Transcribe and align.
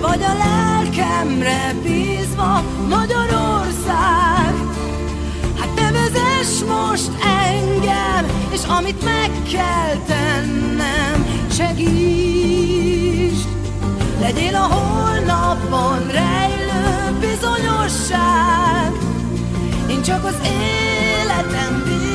vagy 0.00 0.22
a 0.22 0.34
lelkemre 0.34 1.74
bízva, 1.82 2.62
Magyarország. 2.88 4.54
Hát 5.58 5.68
te 5.74 5.90
vezess 5.90 6.62
most 6.66 7.10
engem, 7.24 8.26
és 8.52 8.60
amit 8.78 9.04
meg 9.04 9.30
kell 9.52 9.96
tennem, 10.06 11.26
segíts. 11.50 13.42
Legyél 14.20 14.54
a 14.54 14.68
holnapban 14.74 16.06
rejlő 16.10 17.16
bizonyosság, 17.20 18.92
én 19.90 20.02
csak 20.02 20.24
az 20.24 20.34
életem 20.42 21.82
bízom 21.84 22.07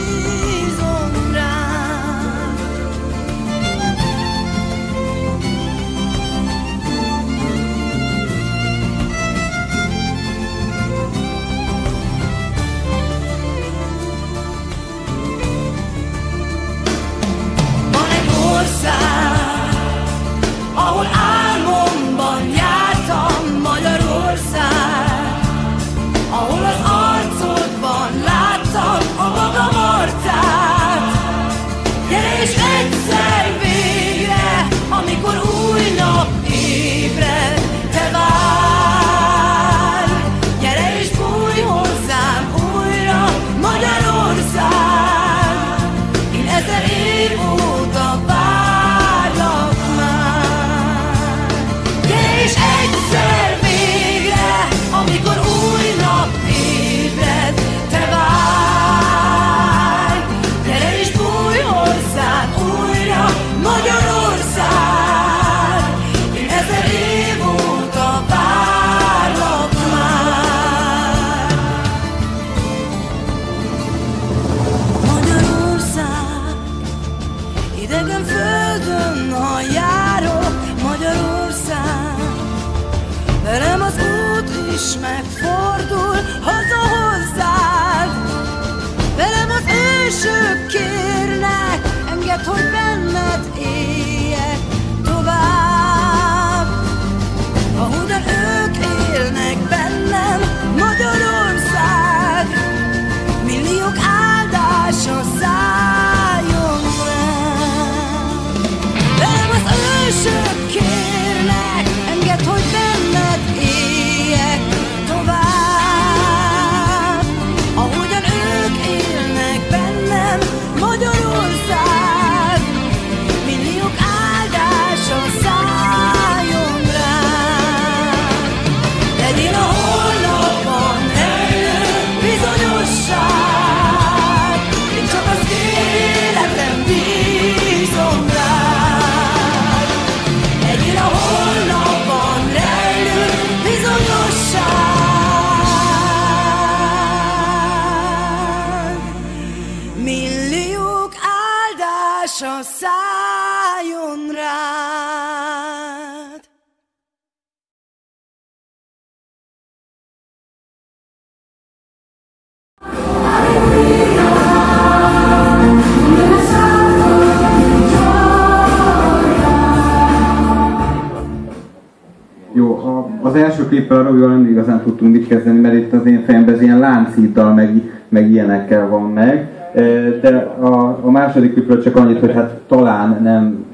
a, 173.21 173.27
az 173.27 173.35
első 173.35 173.65
klippel 173.67 174.03
Robival 174.03 174.29
nem 174.29 174.47
igazán 174.47 174.81
tudtunk 174.81 175.11
mit 175.13 175.27
kezdeni, 175.27 175.59
mert 175.59 175.73
itt 175.75 175.93
az 175.93 176.05
én 176.05 176.23
fejemben 176.25 176.53
ez 176.53 176.61
ilyen 176.61 176.79
láncíddal, 176.79 177.53
meg, 177.53 177.81
meg 178.09 178.31
ilyenekkel 178.31 178.87
van 178.89 179.11
meg. 179.11 179.47
E, 179.73 179.81
De 180.21 180.35
a, 180.59 180.99
a 181.01 181.11
második 181.11 181.53
klipről 181.53 181.83
csak 181.83 181.95
annyit, 181.95 182.19
hogy 182.19 182.33
hát 182.33 182.59
talán 182.67 183.19
nem 183.23 183.65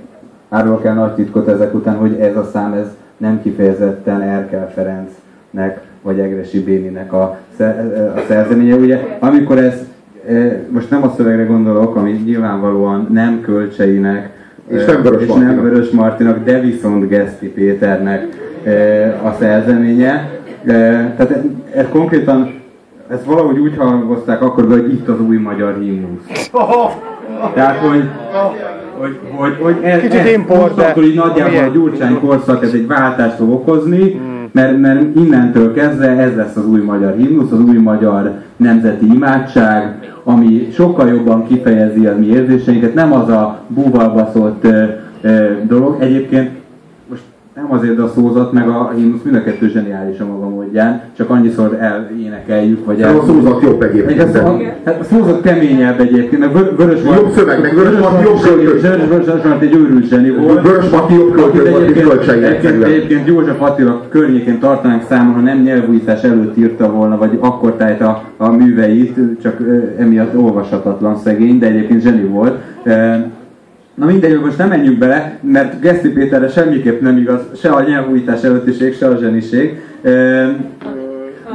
árulok 0.50 0.86
el 0.86 0.94
nagy 0.94 1.12
titkot 1.14 1.48
ezek 1.48 1.74
után, 1.76 1.96
hogy 1.96 2.14
ez 2.20 2.36
a 2.36 2.44
szám 2.54 2.74
ez 2.74 2.88
nem 3.18 3.42
kifejezetten 3.42 4.22
Erkel 4.22 4.72
Ferencnek 4.74 5.82
vagy 6.02 6.20
Egresi 6.20 6.64
Béninek 6.64 7.14
a, 7.14 7.38
sze- 7.58 8.14
a 8.16 8.20
szerzeménye. 8.28 8.76
Ugye, 8.76 9.18
amikor 9.20 9.58
ez, 9.58 9.74
e, 10.30 10.62
most 10.70 10.90
nem 10.90 11.04
a 11.04 11.14
szövegre 11.18 11.44
gondolok, 11.44 11.96
ami 11.96 12.12
nyilvánvalóan 12.12 13.08
nem 13.12 13.42
Kölcseinek, 13.42 14.30
És 14.68 14.86
nem 14.86 15.02
Vörös 15.02 15.22
és 15.22 15.28
Martinak. 15.28 15.56
nem 15.56 15.64
Vörös 15.64 15.90
Martinak, 15.90 16.44
de 16.44 16.60
viszont 16.60 17.08
Geszti 17.08 17.48
Péternek 17.48 18.22
e, 18.24 18.28
a 19.24 19.36
szerzeménye. 19.40 20.30
Tehát 20.66 21.32
ez, 21.74 21.86
konkrétan, 21.92 22.54
ezt 23.08 23.24
valahogy 23.24 23.58
úgy 23.58 23.74
hangozták 23.78 24.42
akkor, 24.42 24.66
hogy 24.68 24.94
itt 24.94 25.08
az 25.08 25.20
új 25.22 25.38
magyar 25.38 25.78
himnusz. 25.80 26.50
Tehát, 27.54 27.78
hogy, 27.78 28.04
hogy, 28.98 29.20
hogy, 29.36 29.58
hogy 29.62 29.84
ez, 29.84 30.02
Kicsit 30.02 30.20
ez 30.20 30.32
import, 30.32 30.76
de 30.76 30.94
így 31.02 31.16
nagyjából 31.16 31.64
a? 31.64 31.72
Gyurcsány 31.74 32.20
korszak, 32.20 32.64
ez 32.64 32.74
egy 32.74 32.88
váltást 32.88 33.36
fog 33.36 33.52
okozni, 33.52 34.22
mert, 34.52 34.80
mert 34.80 35.16
innentől 35.16 35.74
kezdve 35.74 36.08
ez 36.08 36.36
lesz 36.36 36.56
az 36.56 36.66
új 36.66 36.82
magyar 36.82 37.16
himnusz, 37.18 37.52
az 37.52 37.60
új 37.60 37.78
magyar 37.78 38.32
nemzeti 38.56 39.06
imádság, 39.14 40.10
ami 40.24 40.68
sokkal 40.74 41.08
jobban 41.08 41.48
kifejezi 41.48 42.06
a 42.06 42.16
mi 42.18 42.26
érzéseinket, 42.26 42.94
nem 42.94 43.14
az 43.14 43.30
a 43.30 43.60
búvalbaszott 43.68 44.68
dolog. 45.68 46.02
Egyébként 46.02 46.50
nem 47.62 47.72
azért 47.72 48.00
a 48.00 48.08
szózat, 48.16 48.52
meg 48.52 48.70
a 48.70 48.92
himnusz 48.96 49.22
mind 49.24 49.36
a 49.36 49.44
kettő 49.44 49.68
zseniális 49.68 50.20
a 50.20 50.26
maga 50.26 50.50
módján, 50.50 51.02
csak 51.18 51.30
annyiszor 51.30 51.78
elénekeljük, 51.80 52.86
vagy 52.86 53.02
el... 53.02 53.18
A 53.18 53.24
szózat 53.26 53.62
jobb 53.62 53.82
egyébként. 53.82 54.36
A, 54.36 54.58
hát 54.86 55.00
a 55.00 55.04
szózat 55.04 55.42
keményebb 55.42 56.00
egyébként, 56.00 56.42
meg 56.42 56.54
vör, 56.54 56.76
vörös 56.76 57.00
Jobb 57.04 57.32
szöveg, 57.36 57.62
meg 57.62 57.76
vörös 57.76 58.00
Marti 58.00 58.24
jobb 58.24 58.40
költő. 58.40 58.80
Vörös 59.08 59.44
Marti 59.44 59.66
egy 59.66 59.76
őrült 59.76 60.08
zseni 60.08 60.30
volt. 60.30 60.62
Vörös 60.62 60.90
Marti 60.90 61.14
jobb 61.14 61.32
költő 61.32 61.70
volt, 61.70 61.86
mint 61.86 62.30
egyébként, 62.30 62.84
egyébként 62.84 63.28
József 63.28 63.62
Attila 63.62 64.04
környékén 64.10 64.60
tartanánk 64.60 65.04
számon, 65.10 65.34
ha 65.34 65.40
nem 65.40 65.62
nyelvújítás 65.62 66.24
előtt 66.24 66.58
írta 66.58 66.92
volna, 66.92 67.18
vagy 67.18 67.38
akkor 67.40 67.76
tájt 67.76 68.02
a, 68.02 68.24
a 68.38 68.50
műveit, 68.50 69.20
csak 69.42 69.58
emiatt 69.98 70.38
olvashatatlan 70.38 71.18
szegény, 71.18 71.60
de 71.60 71.66
egyébként 71.66 72.02
zseni 72.02 72.24
volt. 72.24 72.58
Na 74.00 74.06
mindegy, 74.06 74.40
most 74.40 74.58
nem 74.58 74.68
menjünk 74.68 74.98
bele, 74.98 75.40
mert 75.42 75.82
Geszti 75.82 76.10
Péterre 76.10 76.50
semmiképp 76.50 77.02
nem 77.02 77.18
igaz, 77.18 77.42
se 77.62 77.70
a 77.70 77.84
nyelvújítás 77.84 78.44
előttiség, 78.44 78.96
se 78.96 79.08
a 79.08 79.18
zseniség. 79.18 79.82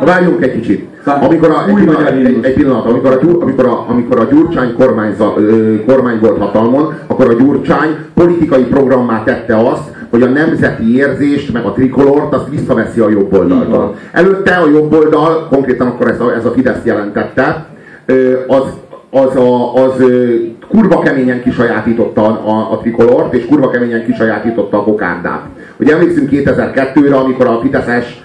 Na 0.01 0.05
várjunk 0.05 0.43
egy 0.43 0.53
kicsit. 0.53 0.89
Szóval 1.05 1.25
amikor 1.25 1.51
a, 1.51 1.69
egy, 1.69 1.75
pillanat, 1.75 2.11
egy, 2.11 2.39
egy 2.43 2.55
pillanat, 2.55 2.87
amikor 2.87 3.13
a, 3.13 3.41
amikor 3.41 3.67
a, 3.67 3.85
amikor 3.89 4.19
a 4.19 4.25
Gyurcsány 4.31 4.75
kormányza, 4.75 5.35
kormány 5.87 6.19
volt 6.21 6.39
hatalmon, 6.39 6.95
akkor 7.07 7.29
a 7.29 7.33
Gyurcsány 7.33 7.97
politikai 8.15 8.65
programmá 8.65 9.23
tette 9.23 9.57
azt, 9.57 9.91
hogy 10.11 10.23
a 10.23 10.29
nemzeti 10.29 10.97
érzést, 10.97 11.53
meg 11.53 11.65
a 11.65 11.73
trikolort, 11.73 12.35
azt 12.35 12.51
visszaveszi 12.51 13.01
a 13.01 13.11
jobb 13.11 13.33
oldaltól. 13.33 13.95
Előtte 14.13 14.55
a 14.55 14.69
jobb 14.69 14.93
oldal, 14.93 15.47
konkrétan 15.51 15.87
akkor 15.87 16.09
ez 16.09 16.21
a, 16.21 16.35
ez 16.35 16.45
a 16.45 16.51
Fidesz 16.51 16.85
jelentette, 16.85 17.67
az 18.47 18.63
az, 19.15 19.37
a, 19.37 19.75
az 19.75 20.05
kurva 20.75 20.99
keményen 20.99 21.43
kisajátította 21.43 22.23
a, 22.23 22.73
a 22.73 22.79
trikolort, 22.79 23.35
és 23.35 23.47
kurva 23.47 23.71
keményen 23.71 24.05
kisajátította 24.05 24.79
a 24.79 24.83
kokárdát. 24.83 25.47
Ugye 25.77 25.95
emlékszünk 25.95 26.29
2002-re, 26.33 27.17
amikor 27.17 27.47
a 27.47 27.61
Fideszes 27.63 28.23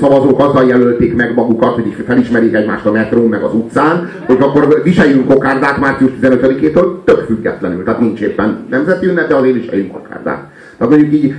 szavazók 0.00 0.40
azzal 0.40 0.66
jelölték 0.68 1.16
meg 1.16 1.34
magukat, 1.34 1.74
hogy 1.74 1.96
felismerik 2.06 2.54
egymást 2.54 2.86
a 2.86 2.90
metrón, 2.90 3.28
meg 3.28 3.42
az 3.42 3.54
utcán, 3.54 4.10
hogy 4.26 4.36
akkor 4.40 4.80
viseljünk 4.82 5.28
kokárdát 5.28 5.78
március 5.78 6.10
15-től 6.22 7.04
tök 7.04 7.24
függetlenül. 7.26 7.84
Tehát 7.84 8.00
nincs 8.00 8.20
éppen 8.20 8.66
nemzeti 8.70 9.06
ünnep, 9.06 9.28
de 9.28 9.34
azért 9.34 9.54
viseljünk 9.54 9.92
kokárdát. 9.92 10.44
Tehát 10.78 10.96
mondjuk 10.96 11.12
így, 11.12 11.34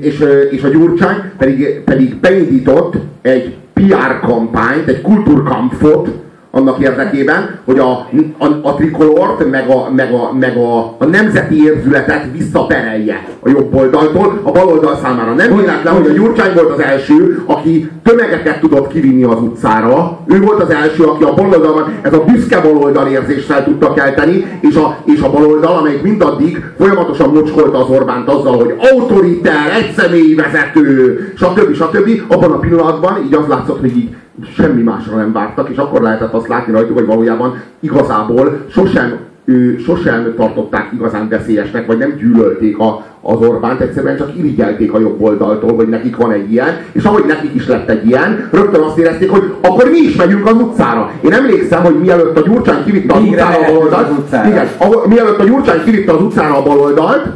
és, 0.00 0.24
és 0.50 0.62
a 0.62 0.68
Gyurcsány 0.68 1.16
pedig, 1.38 1.80
pedig 1.84 2.16
beindított 2.16 2.94
egy 3.22 3.56
PR 3.72 4.20
kampányt, 4.20 4.88
egy 4.88 5.00
kultúrkampfot, 5.00 6.08
annak 6.50 6.78
érdekében, 6.78 7.58
hogy 7.64 7.78
a, 7.78 7.90
a, 8.38 8.46
a 8.62 8.74
trikolort, 8.74 9.50
meg, 9.50 9.68
a, 9.70 9.90
meg, 9.94 10.12
a, 10.12 10.32
meg 10.32 10.56
a, 10.56 10.94
a 10.98 11.04
nemzeti 11.04 11.64
érzületet 11.64 12.24
visszaperelje 12.32 13.26
a 13.40 13.48
jobb 13.48 13.74
oldaltól, 13.74 14.40
a 14.42 14.50
bal 14.50 14.68
oldal 14.68 14.98
számára. 15.02 15.32
Nem 15.32 15.56
véletlen, 15.56 15.94
hogy 15.94 16.06
a 16.06 16.12
Gyurcsány 16.12 16.54
volt 16.54 16.70
az 16.70 16.80
első, 16.80 17.42
aki 17.46 17.90
tömegeket 18.02 18.60
tudott 18.60 18.88
kivinni 18.88 19.22
az 19.22 19.42
utcára. 19.42 20.18
Ő 20.26 20.40
volt 20.40 20.62
az 20.62 20.70
első, 20.70 21.04
aki 21.04 21.22
a 21.22 21.34
baloldalban, 21.34 21.92
ez 22.02 22.12
a 22.12 22.24
büszke 22.24 22.60
baloldal 22.60 23.06
érzést 23.06 23.44
fel 23.44 23.64
tudta 23.64 23.92
kelteni, 23.92 24.58
és 24.60 24.76
a, 24.76 24.96
és 25.04 25.20
a 25.20 25.30
baloldal, 25.30 25.76
amelyik 25.76 26.02
mindaddig 26.02 26.64
folyamatosan 26.78 27.30
mocskolta 27.30 27.78
az 27.78 27.90
Orbánt 27.90 28.28
azzal, 28.28 28.56
hogy 28.56 28.74
autoriter, 28.78 29.72
egyszemélyi 29.82 30.34
vezető, 30.34 31.32
stb. 31.36 31.74
stb. 31.74 32.22
Abban 32.28 32.52
a 32.52 32.58
pillanatban 32.58 33.24
így 33.26 33.34
az 33.34 33.46
látszott, 33.48 33.80
hogy 33.80 33.96
így 33.96 34.14
semmi 34.56 34.82
másra 34.82 35.16
nem 35.16 35.32
vártak, 35.32 35.68
és 35.68 35.76
akkor 35.76 36.02
lehetett 36.02 36.32
azt 36.32 36.48
látni 36.48 36.72
rajtuk, 36.72 36.96
hogy 36.96 37.06
valójában 37.06 37.62
igazából 37.80 38.64
sosem, 38.70 39.16
ő, 39.44 39.78
sosem 39.78 40.34
tartották 40.36 40.88
igazán 40.92 41.28
veszélyesnek, 41.28 41.86
vagy 41.86 41.98
nem 41.98 42.16
gyűlölték 42.16 42.78
a, 42.78 43.04
az 43.20 43.40
Orbánt, 43.40 43.80
egyszerűen 43.80 44.16
csak 44.16 44.36
irigyelték 44.36 44.92
a 44.92 44.98
jobb 44.98 45.22
oldaltól, 45.22 45.74
hogy 45.74 45.88
nekik 45.88 46.16
van 46.16 46.30
egy 46.30 46.52
ilyen, 46.52 46.76
és 46.92 47.04
ahogy 47.04 47.24
nekik 47.26 47.54
is 47.54 47.66
lett 47.66 47.88
egy 47.88 48.06
ilyen, 48.06 48.48
rögtön 48.52 48.80
azt 48.80 48.98
érezték, 48.98 49.30
hogy 49.30 49.54
akkor 49.60 49.90
mi 49.90 49.98
is 49.98 50.16
megyünk 50.16 50.46
az 50.46 50.54
utcára. 50.54 51.10
Én 51.20 51.32
emlékszem, 51.32 51.82
hogy 51.82 52.00
mielőtt 52.00 52.38
a 52.38 52.48
Gyurcsány 52.48 52.84
kivitte 52.84 53.14
az 53.14 53.22
utcára 53.22 53.58
a 53.58 53.72
baloldalt, 53.72 54.08
igen, 54.46 54.68
mielőtt 55.08 55.38
a 55.38 55.44
Gyurcsány 55.44 55.84
kivitte 55.84 56.12
az 56.12 56.22
utcára 56.22 56.56
a 56.56 56.62
baloldalt, 56.62 57.26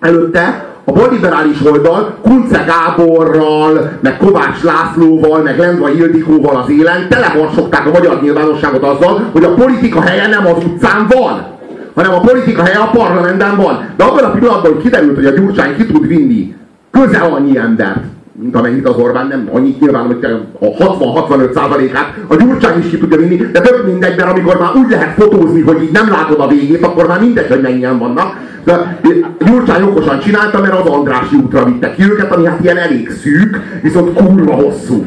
előtte 0.00 0.67
a 0.88 0.92
balliberális 0.92 1.64
oldal 1.64 2.14
Kunce 2.22 2.64
Gáborral, 2.66 3.90
meg 4.00 4.16
Kovács 4.16 4.62
Lászlóval, 4.62 5.42
meg 5.42 5.58
Lendva 5.58 5.90
Ildikóval 5.90 6.56
az 6.56 6.70
élen 6.70 7.08
teleharsogták 7.08 7.86
a 7.86 7.90
magyar 7.90 8.22
nyilvánosságot 8.22 8.82
azzal, 8.82 9.28
hogy 9.32 9.44
a 9.44 9.54
politika 9.54 10.00
helye 10.00 10.26
nem 10.26 10.46
az 10.46 10.64
utcán 10.64 11.06
van, 11.08 11.46
hanem 11.94 12.12
a 12.12 12.20
politika 12.20 12.62
helye 12.62 12.78
a 12.78 12.90
parlamentben 12.90 13.56
van. 13.56 13.88
De 13.96 14.04
abban 14.04 14.24
a 14.24 14.30
pillanatban, 14.30 14.72
hogy 14.72 14.82
kiderült, 14.82 15.14
hogy 15.14 15.26
a 15.26 15.30
Gyurcsány 15.30 15.76
ki 15.76 15.86
tud 15.86 16.06
vinni 16.06 16.54
közel 16.90 17.32
annyi 17.32 17.58
embert, 17.58 18.04
mint 18.32 18.56
amennyit 18.56 18.88
az 18.88 18.96
Orbán, 18.96 19.26
nem 19.26 19.48
annyit 19.52 19.80
nyilván, 19.80 20.06
hogy 20.06 20.24
a 20.60 20.66
60-65 20.66 21.54
százalékát 21.54 22.14
a 22.26 22.36
Gyurcsány 22.36 22.78
is 22.78 22.90
ki 22.90 22.98
tudja 22.98 23.18
vinni, 23.18 23.36
de 23.36 23.60
több 23.60 23.86
mindegy, 23.86 24.16
mert 24.16 24.30
amikor 24.30 24.58
már 24.58 24.70
úgy 24.74 24.90
lehet 24.90 25.14
fotózni, 25.22 25.60
hogy 25.60 25.82
így 25.82 25.92
nem 25.92 26.08
látod 26.10 26.40
a 26.40 26.48
végét, 26.48 26.84
akkor 26.84 27.06
már 27.06 27.20
mindegy, 27.20 27.48
hogy 27.48 27.60
mennyien 27.60 27.98
vannak. 27.98 28.46
De 28.68 28.98
Gyurcsány 29.46 29.82
okosan 29.82 30.18
csinálta, 30.18 30.60
mert 30.60 30.72
az 30.72 30.86
Andrási 30.90 31.36
útra 31.36 31.64
vitte 31.64 31.94
ki 31.94 32.02
őket, 32.02 32.34
ami 32.34 32.46
hát 32.46 32.58
ilyen 32.62 32.76
elég 32.76 33.10
szűk, 33.10 33.60
viszont 33.82 34.12
kurva 34.12 34.52
hosszú. 34.52 35.06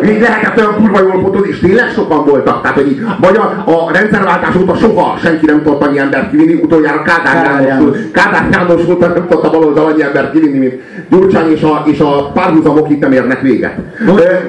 És 0.00 0.08
így 0.10 0.20
lehetett 0.20 0.58
olyan 0.58 0.74
kurva 0.74 1.00
jól 1.00 1.22
fotózni, 1.22 1.48
és 1.48 1.58
tényleg 1.58 1.90
sokan 1.94 2.24
voltak. 2.24 2.62
Tehát, 2.62 2.76
hogy 2.76 3.06
vagy 3.20 3.36
a, 3.36 3.70
a 3.70 3.92
rendszerváltás 3.92 4.54
óta 4.56 4.74
soha 4.74 5.18
senki 5.22 5.46
nem 5.46 5.62
tudott 5.62 5.82
annyi 5.82 5.98
embert 5.98 6.30
kivinni, 6.30 6.60
utoljára 6.62 7.02
Kádár 7.02 7.62
János, 7.66 7.96
Kádár 8.12 8.48
János 8.52 8.84
volt, 8.84 8.98
nem 8.98 9.12
tudta 9.14 9.50
baloldal 9.50 9.86
annyi 9.86 10.02
embert 10.02 10.32
kivinni, 10.32 10.58
mint 10.58 10.80
Gyurcsány, 11.10 11.50
és 11.50 11.62
a, 11.62 11.82
és 11.86 12.00
a 12.00 12.30
párhuzamok 12.34 12.90
itt 12.90 13.00
nem 13.00 13.12
érnek 13.12 13.40
véget. 13.40 13.74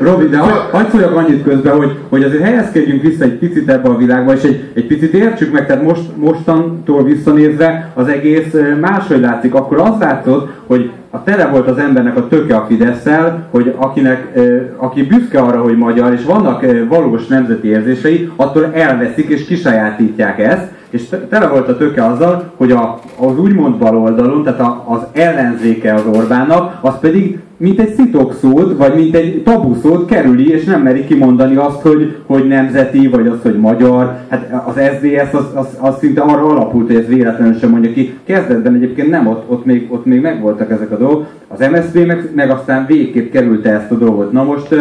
Robi, 0.02 0.28
de 0.28 0.38
hagyd 0.72 0.90
szóljak 0.92 1.16
annyit 1.16 1.44
közben, 1.44 1.76
hogy, 1.76 1.98
hogy 2.10 2.24
azért 2.24 2.44
helyezkedjünk 2.44 3.02
vissza 3.02 3.24
egy 3.24 3.38
picit 3.38 3.70
ebbe 3.70 3.90
a 3.90 3.98
világba, 3.98 4.34
és 4.34 4.44
egy, 4.44 4.64
egy 4.74 4.88
picit 4.88 5.14
értsük 5.14 5.54
meg, 5.54 5.66
tehát 5.66 5.84
most, 5.84 6.02
mostantól 6.16 7.04
visszanézve 7.04 7.92
az 8.00 8.08
egész 8.08 8.56
máshogy 8.82 9.20
látszik. 9.20 9.54
Akkor 9.54 9.78
az 9.78 10.00
látszott, 10.00 10.50
hogy 10.68 10.92
a 11.10 11.24
tele 11.24 11.46
volt 11.46 11.68
az 11.68 11.78
embernek 11.78 12.18
a 12.18 12.28
töke 12.28 12.56
a 12.56 12.66
fidesz 12.68 13.06
hogy 13.52 13.76
akinek, 13.78 14.40
aki 14.78 15.04
büszke 15.04 15.40
arra, 15.40 15.62
hogy 15.62 15.78
magyar, 15.78 16.14
és 16.14 16.24
vannak 16.26 16.66
valós 16.90 17.28
nemzeti 17.28 17.68
érzései, 17.68 18.32
attól 18.36 18.70
elveszik 18.74 19.30
és 19.30 19.46
kisajátítják 19.46 20.40
ezt, 20.40 20.68
és 20.90 21.04
tele 21.30 21.48
volt 21.48 21.68
a 21.68 21.78
töke 21.78 22.06
azzal, 22.06 22.52
hogy 22.58 22.72
a, 22.72 23.00
az 23.20 23.40
úgymond 23.40 23.76
baloldalon, 23.76 24.44
tehát 24.44 24.60
a, 24.60 24.84
az 24.88 25.00
ellenzéke 25.12 25.94
az 25.94 26.06
Orbánnak, 26.14 26.78
az 26.82 27.00
pedig 27.00 27.40
mint 27.60 27.80
egy 27.80 27.94
szitokszót, 27.94 28.78
vagy 28.78 28.96
mint 28.96 29.16
egy 29.16 29.44
tabuszót 29.44 30.06
kerüli, 30.06 30.50
és 30.50 30.64
nem 30.64 30.82
meri 30.82 31.06
kimondani 31.06 31.56
azt, 31.56 31.82
hogy, 31.82 32.16
hogy 32.26 32.48
nemzeti, 32.48 33.08
vagy 33.08 33.28
azt, 33.28 33.42
hogy 33.42 33.58
magyar. 33.58 34.18
Hát 34.30 34.64
az 34.66 34.74
SZDSZ 34.74 35.34
az, 35.34 35.46
az, 35.54 35.78
az 35.80 35.98
szinte 35.98 36.22
arra 36.22 36.46
alapult, 36.46 36.88
hogy 36.88 36.96
ez 36.96 37.08
véletlenül 37.08 37.54
sem 37.54 37.70
mondja 37.70 37.92
ki. 37.92 38.18
Kezdetben 38.24 38.76
egyébként 38.76 39.10
nem, 39.10 39.28
ott, 39.28 39.50
ott, 39.50 39.66
még, 39.66 39.88
ott 39.90 40.06
még 40.06 40.22
megvoltak 40.22 40.72
ezek 40.72 40.92
a 40.92 40.98
dolgok. 40.98 41.28
Az 41.48 41.60
MSZP 41.60 42.06
meg, 42.06 42.30
meg 42.36 42.50
aztán 42.50 42.86
végképp 42.86 43.32
kerülte 43.32 43.70
ezt 43.70 43.92
a 43.92 43.96
dolgot. 43.96 44.32
Na 44.32 44.44
most 44.44 44.76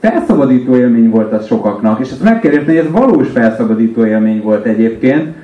felszabadító 0.00 0.76
élmény 0.76 1.10
volt 1.10 1.32
az 1.32 1.46
sokaknak, 1.46 2.00
és 2.00 2.10
ezt 2.10 2.22
meg 2.22 2.40
kell 2.40 2.52
érteni, 2.52 2.76
hogy 2.76 2.86
ez 2.86 2.92
valós 2.92 3.28
felszabadító 3.28 4.04
élmény 4.06 4.42
volt 4.42 4.64
egyébként, 4.64 5.34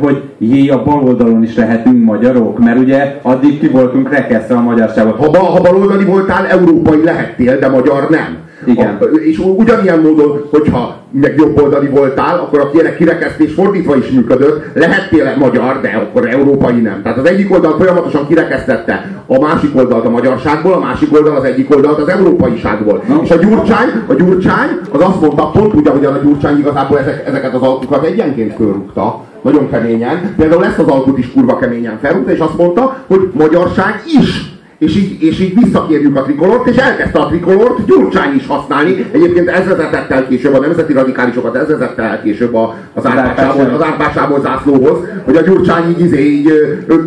hogy 0.00 0.22
jé, 0.38 0.68
a 0.68 0.82
baloldalon 0.82 1.42
is 1.42 1.54
lehetünk 1.54 2.04
magyarok, 2.04 2.58
mert 2.58 2.78
ugye 2.78 3.18
addig 3.22 3.58
ki 3.58 3.68
voltunk 3.68 4.10
rekeszre 4.10 4.54
a 4.54 4.60
magyarságot. 4.60 5.16
Ha, 5.16 5.30
ba, 5.30 5.38
ha 5.38 5.60
baloldali 5.60 6.04
voltál, 6.04 6.46
európai 6.46 7.02
lehettél, 7.04 7.58
de 7.58 7.68
magyar 7.68 8.08
nem. 8.08 8.48
Igen. 8.64 8.98
A, 9.00 9.04
és 9.04 9.38
ugyanilyen 9.38 10.00
módon, 10.00 10.46
hogyha 10.50 10.98
meg 11.10 11.34
jobboldali 11.36 11.88
voltál, 11.88 12.38
akkor 12.38 12.60
a 12.60 12.70
kirekesztés 12.96 13.52
fordítva 13.52 13.96
is 13.96 14.10
működött, 14.10 14.64
lehettél 14.74 15.34
magyar, 15.38 15.80
de 15.80 15.88
akkor 15.88 16.28
európai 16.28 16.80
nem. 16.80 17.02
Tehát 17.02 17.18
az 17.18 17.28
egyik 17.28 17.52
oldal 17.52 17.76
folyamatosan 17.76 18.26
kirekesztette 18.26 19.22
a 19.26 19.40
másik 19.40 19.76
oldalt 19.76 20.04
a 20.04 20.10
magyarságból, 20.10 20.72
a 20.72 20.78
másik 20.78 21.12
oldal 21.12 21.36
az 21.36 21.44
egyik 21.44 21.74
oldalt 21.74 21.98
az 21.98 22.08
európaiságból. 22.08 23.02
No. 23.08 23.22
És 23.22 23.30
a 23.30 23.36
gyurcsány, 23.36 23.88
a 24.06 24.14
gyurcsány 24.14 24.68
az 24.92 25.00
azt 25.00 25.20
mondta, 25.20 25.50
pont 25.50 25.74
úgy, 25.74 25.86
ahogyan 25.86 26.14
a 26.14 26.18
gyurcsány 26.22 26.58
igazából 26.58 26.98
ezek, 26.98 27.26
ezeket 27.26 27.54
az 27.54 27.62
alkukat 27.62 28.04
egyenként 28.04 28.54
fölrúgta, 28.54 29.24
nagyon 29.42 29.70
keményen. 29.70 30.34
Például 30.36 30.64
ezt 30.64 30.78
az 30.78 30.86
alkut 30.86 31.18
is 31.18 31.32
kurva 31.32 31.58
keményen 31.58 31.98
felrúgta, 32.02 32.30
és 32.30 32.38
azt 32.38 32.56
mondta, 32.56 33.04
hogy 33.06 33.30
magyarság 33.32 34.02
is 34.20 34.49
és 34.80 34.96
így, 34.96 35.22
és 35.22 35.40
így 35.40 35.60
visszakérjük 35.60 36.16
a 36.16 36.22
trikolort, 36.22 36.68
és 36.68 36.76
elkezdte 36.76 37.18
a 37.18 37.26
trikolort 37.26 37.86
Gyurcsány 37.86 38.34
is 38.34 38.46
használni. 38.46 39.06
Egyébként 39.12 39.48
ez 39.48 39.66
vezetett 39.66 40.10
el 40.10 40.28
később, 40.28 40.54
a 40.54 40.60
nemzeti 40.60 40.92
radikálisokat 40.92 41.56
ez 41.56 41.66
vezetett 41.66 41.98
el 41.98 42.22
később 42.22 42.54
a, 42.54 42.74
az 42.94 43.06
árpásából 43.80 44.36
az 44.36 44.42
zászlóhoz, 44.42 44.98
hogy 45.24 45.36
a 45.36 45.42
Gyurcsány 45.42 45.88
így, 45.88 46.00
izé, 46.00 46.30
így 46.30 46.52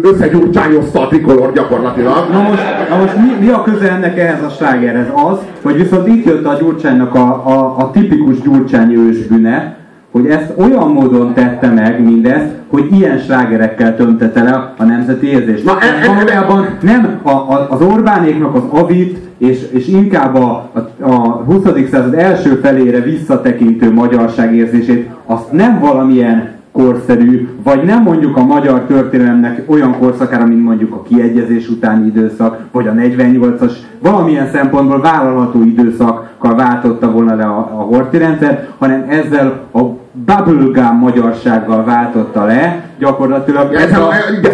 összegyurcsányozta 0.01 1.01
a 1.01 1.08
trikolort 1.08 1.53
gyakorlatilag. 1.53 2.30
Na 2.32 2.42
most, 2.42 2.63
na 2.89 2.96
most 2.98 3.15
mi, 3.15 3.46
mi 3.46 3.51
a 3.51 3.63
köze 3.63 3.92
ennek 3.92 4.20
ehhez 4.20 4.44
a 4.44 4.50
slágerhez? 4.50 5.08
Az, 5.30 5.38
hogy 5.62 5.75
viszont 5.75 6.08
itt 6.08 6.25
jött 6.25 6.46
a 6.46 6.58
Gyurcsánynak 6.60 7.15
a, 7.15 7.48
a, 7.48 7.75
a 7.77 7.92
tipikus 7.92 8.42
Gyurcsány 8.42 8.94
ősbüne, 8.94 9.82
hogy 10.13 10.25
ezt 10.27 10.53
olyan 10.58 10.91
módon 10.91 11.34
tette 11.34 11.67
meg 11.70 12.03
mindezt, 12.03 12.53
hogy 12.67 12.88
ilyen 12.91 13.17
slágerekkel 13.17 13.96
töntette 13.96 14.43
le 14.43 14.74
a 14.77 14.84
nemzeti 14.84 15.27
érzést. 15.27 15.65
Na, 15.65 15.77
e, 15.79 16.05
e, 16.05 16.13
valójában 16.13 16.67
nem 16.82 17.20
a, 17.22 17.29
a, 17.29 17.67
az 17.70 17.82
Orbánéknak 17.82 18.55
az 18.55 18.63
avit, 18.70 19.17
és, 19.38 19.67
és 19.72 19.88
inkább 19.88 20.36
a, 20.36 20.70
a, 20.74 21.03
a 21.03 21.17
20. 21.20 21.62
század 21.91 22.13
első 22.13 22.55
felére 22.55 23.00
visszatekintő 23.00 23.93
magyarság 23.93 24.55
érzését, 24.55 25.10
azt 25.25 25.51
nem 25.51 25.79
valamilyen 25.79 26.51
korszerű, 26.72 27.50
vagy 27.63 27.84
nem 27.84 28.01
mondjuk 28.01 28.38
a 28.38 28.46
magyar 28.46 28.82
történelemnek 28.82 29.63
olyan 29.65 29.98
korszakára, 30.00 30.46
mint 30.46 30.63
mondjuk 30.63 30.93
a 30.93 31.01
kiegyezés 31.01 31.70
utáni 31.70 32.05
időszak, 32.05 32.60
vagy 32.72 32.88
a 32.88 32.91
48-as, 32.91 33.72
valamilyen 34.01 34.50
szempontból 34.51 35.01
vállalható 35.01 35.63
időszakkal 35.63 36.55
váltotta 36.55 37.12
volna 37.12 37.36
le 37.36 37.43
a, 37.43 37.58
a 37.58 37.82
horti 37.82 38.17
rendszer, 38.17 38.67
hanem 38.77 39.05
ezzel 39.10 39.67
a 39.74 39.82
bubblegum 40.13 40.98
magyarsággal 41.00 41.84
váltotta 41.84 42.46
le, 42.46 42.89
gyakorlatilag. 43.00 43.74
Ez 43.74 43.98
a, 43.98 44.08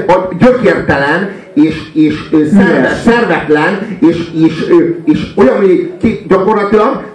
a, 0.08 0.12
a 0.12 0.30
gyökértelen 0.40 1.30
és, 1.54 1.94
és 1.94 2.30
szervet, 2.54 2.96
szervetlen, 2.96 3.98
és, 4.00 4.32
és, 4.34 4.74
és 5.04 5.28
olyan, 5.36 5.56
hogy 5.58 5.92
gyakorlatilag 6.28 7.08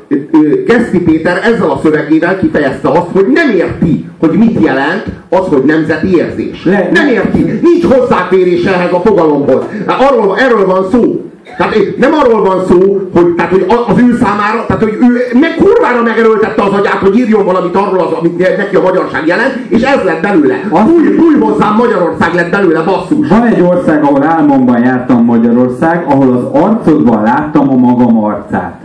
Geszti 0.67 1.01
Péter 1.01 1.41
ezzel 1.45 1.71
a 1.71 1.81
szövegével 1.83 2.39
kifejezte 2.39 2.89
azt, 2.89 3.09
hogy 3.13 3.27
nem 3.33 3.51
érti, 3.51 4.09
hogy 4.19 4.31
mit 4.31 4.61
jelent 4.65 5.05
az, 5.29 5.47
hogy 5.47 5.63
nemzeti 5.65 6.17
érzés. 6.17 6.65
Le, 6.65 6.89
nem 6.93 7.09
érti. 7.09 7.43
Nincs 7.43 7.85
hozzáférés 7.85 8.65
ehhez 8.65 8.93
a 8.93 9.01
fogalomhoz. 9.01 9.63
Arról, 9.87 10.39
erről 10.39 10.67
van 10.67 10.91
szó. 10.91 11.31
Tehát 11.57 11.75
nem 11.97 12.13
arról 12.13 12.43
van 12.43 12.65
szó, 12.69 13.09
hogy, 13.15 13.35
tehát, 13.35 13.51
hogy 13.51 13.67
az 13.87 13.99
ő 13.99 14.17
számára, 14.23 14.67
tehát 14.67 14.83
hogy 14.83 14.99
ő 15.01 15.39
meg 15.41 15.55
kurvára 15.55 16.03
megerőltette 16.03 16.63
az 16.63 16.73
agyát, 16.73 16.93
hogy 16.93 17.19
írjon 17.19 17.45
valamit 17.45 17.77
arról, 17.77 18.01
az, 18.01 18.13
amit 18.13 18.57
neki 18.57 18.77
a 18.77 18.83
magyarság 18.83 19.27
jelent, 19.27 19.55
és 19.69 19.83
ez 19.83 20.03
lett 20.05 20.23
belőle. 20.23 20.55
Új, 20.71 21.17
új 21.17 21.39
hozzám 21.41 21.75
Magyarország 21.75 22.35
lett 22.35 22.51
belőle, 22.51 22.83
basszus. 22.83 23.29
Van 23.29 23.47
egy 23.47 23.61
ország, 23.61 24.03
ahol 24.03 24.25
álmomban 24.25 24.83
jártam 24.83 25.25
Magyarország, 25.25 26.05
ahol 26.09 26.33
az 26.33 26.63
arcodban 26.63 27.23
láttam 27.23 27.71
a 27.71 27.77
magam 27.77 28.25
arcát. 28.25 28.81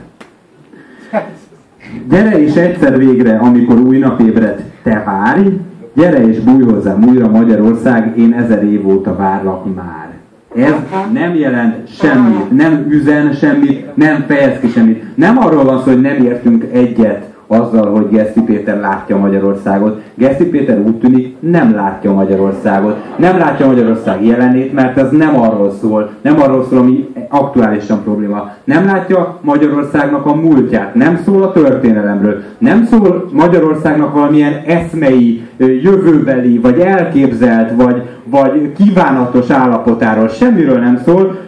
Gyere 2.09 2.41
és 2.41 2.53
egyszer 2.53 2.97
végre, 2.97 3.37
amikor 3.37 3.77
új 3.77 3.97
nap 3.97 4.19
ébred, 4.19 4.63
te 4.83 5.03
várj, 5.05 5.47
gyere 5.93 6.27
és 6.27 6.39
bújj 6.39 6.63
hozzám 6.63 7.03
újra 7.07 7.29
Magyarország, 7.29 8.17
én 8.17 8.33
ezer 8.33 8.63
év 8.63 8.87
óta 8.87 9.15
várlak 9.15 9.75
már. 9.75 10.08
Ez 10.55 10.73
nem 11.13 11.35
jelent 11.35 11.87
semmit, 11.87 12.51
nem 12.51 12.85
üzen 12.89 13.33
semmit, 13.33 13.95
nem 13.95 14.25
fejez 14.27 14.59
ki 14.59 14.67
semmit. 14.67 15.17
Nem 15.17 15.37
arról 15.37 15.63
van 15.63 15.77
szó, 15.77 15.83
hogy 15.83 16.01
nem 16.01 16.23
értünk 16.23 16.65
egyet 16.71 17.29
azzal, 17.51 17.91
hogy 17.91 18.09
Geszti 18.09 18.41
Péter 18.41 18.79
látja 18.79 19.17
Magyarországot. 19.17 20.01
Geszti 20.15 20.45
Péter 20.45 20.79
úgy 20.79 20.95
tűnik 20.95 21.35
nem 21.39 21.75
látja 21.75 22.13
Magyarországot. 22.13 22.97
Nem 23.15 23.37
látja 23.37 23.65
Magyarország 23.65 24.25
jelenét, 24.25 24.73
mert 24.73 24.97
ez 24.97 25.11
nem 25.11 25.39
arról 25.39 25.71
szól, 25.71 26.09
nem 26.21 26.41
arról 26.41 26.65
szól, 26.69 26.77
ami 26.77 27.07
aktuálisan 27.29 28.03
probléma. 28.03 28.51
Nem 28.63 28.85
látja 28.85 29.39
Magyarországnak 29.41 30.25
a 30.25 30.35
múltját, 30.35 30.95
nem 30.95 31.19
szól 31.25 31.43
a 31.43 31.51
történelemről, 31.51 32.43
nem 32.57 32.85
szól 32.85 33.29
Magyarországnak 33.31 34.13
valamilyen 34.13 34.53
eszmei, 34.65 35.47
jövőbeli, 35.59 36.57
vagy 36.57 36.79
elképzelt, 36.79 37.71
vagy, 37.75 38.01
vagy 38.23 38.71
kívánatos 38.77 39.49
állapotáról. 39.49 40.27
Semmiről 40.27 40.79
nem 40.79 41.01
szól, 41.05 41.39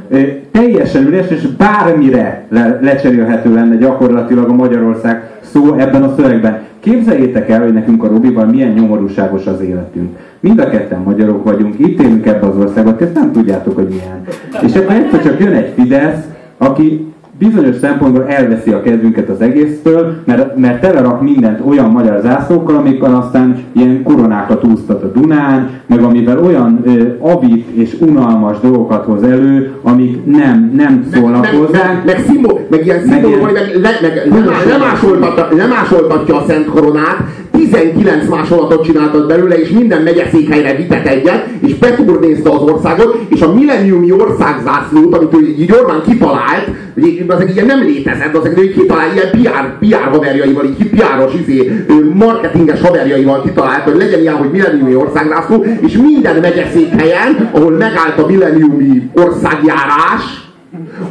teljesen 0.51 1.05
üres, 1.05 1.29
és 1.29 1.47
bármire 1.47 2.45
le, 2.49 2.79
lecserélhető 2.81 3.53
lenne 3.53 3.75
gyakorlatilag 3.75 4.49
a 4.49 4.53
Magyarország 4.53 5.29
szó 5.41 5.73
ebben 5.77 6.03
a 6.03 6.13
szövegben. 6.15 6.59
Képzeljétek 6.79 7.49
el, 7.49 7.61
hogy 7.61 7.73
nekünk 7.73 8.03
a 8.03 8.07
Robival 8.07 8.45
milyen 8.45 8.71
nyomorúságos 8.71 9.45
az 9.45 9.61
életünk. 9.61 10.17
Mind 10.39 10.59
a 10.59 10.69
ketten 10.69 11.01
magyarok 11.01 11.43
vagyunk, 11.43 11.79
itt 11.79 12.01
élünk 12.01 12.25
ebbe 12.25 12.47
az 12.47 12.57
országot, 12.57 13.01
ezt 13.01 13.13
nem 13.13 13.31
tudjátok, 13.31 13.75
hogy 13.75 13.87
milyen. 13.87 14.21
És 14.61 14.75
akkor 14.75 14.95
egyszer 14.95 15.23
csak 15.23 15.39
jön 15.39 15.53
egy 15.53 15.73
Fidesz, 15.75 16.25
aki 16.57 17.10
bizonyos 17.47 17.75
szempontból 17.75 18.27
elveszi 18.27 18.71
a 18.71 18.81
kedvünket 18.81 19.29
az 19.29 19.41
egésztől, 19.41 20.15
mert, 20.25 20.55
mert 20.55 20.81
telerak 20.81 21.21
mindent 21.21 21.61
olyan 21.67 21.89
magyar 21.89 22.19
zászlókkal, 22.21 22.75
amikkel 22.75 23.15
aztán 23.15 23.63
ilyen 23.71 24.03
koronákat 24.03 24.63
úsztat 24.63 25.03
a 25.03 25.07
Dunán, 25.07 25.69
meg 25.85 26.03
amivel 26.03 26.43
olyan 26.43 26.81
ö, 26.85 27.03
abit 27.19 27.67
és 27.67 27.95
unalmas 27.99 28.59
dolgokat 28.59 29.05
hoz 29.05 29.23
elő, 29.23 29.71
amik 29.81 30.25
nem, 30.25 30.71
nem 30.75 31.07
szólnak 31.13 31.41
meg, 31.41 31.53
hozzá. 31.53 32.01
Meg, 32.05 32.23
meg, 32.27 32.41
meg, 32.41 32.67
meg 32.69 32.85
ilyen 32.85 32.99
szimbólum, 32.99 33.39
meg, 33.41 33.53
meg, 33.53 33.81
le, 33.81 33.89
meg 34.01 34.67
lemásoltatja, 34.67 35.47
lemásoltatja 35.57 36.35
a 36.35 36.43
Szent 36.47 36.65
Koronát, 36.65 37.17
19 37.51 38.27
másolatot 38.29 38.85
csináltat 38.85 39.27
belőle, 39.27 39.59
és 39.59 39.69
minden 39.69 40.01
megyeszékhelyre 40.01 40.75
vitett 40.75 41.07
egyet, 41.07 41.47
és 41.67 41.75
beturnézte 41.75 42.49
az 42.49 42.61
országot, 42.61 43.25
és 43.29 43.41
a 43.41 43.53
milleniumi 43.53 44.11
országzászlót, 44.11 45.15
amit 45.15 45.33
ő 45.33 45.47
így 45.47 45.71
Orbán 45.71 46.01
kitalált, 46.07 46.67
hogy 46.93 47.25
az 47.27 47.53
ilyen 47.53 47.65
nem 47.65 47.81
létezett, 47.81 48.35
az 48.35 48.49
hogy 48.55 48.73
kitalált 48.73 49.13
ilyen 49.13 49.29
PR, 49.31 49.77
PR 49.79 50.09
haverjaival, 50.11 50.65
így 50.65 50.89
PR-os, 50.89 51.33
izé, 51.41 51.85
marketinges 52.13 52.81
haverjaival 52.81 53.41
kitalált, 53.41 53.83
hogy 53.83 53.97
legyen 53.97 54.19
ilyen, 54.19 54.35
hogy 54.35 54.51
milleniumi 54.51 54.95
országzászló, 54.95 55.65
és 55.81 55.97
minden 55.97 56.35
megyeszékhelyen, 56.35 57.49
ahol 57.51 57.71
megállt 57.71 58.17
a 58.17 58.27
milleniumi 58.27 59.09
országjárás, 59.13 60.40